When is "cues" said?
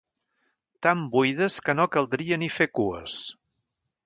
2.81-3.21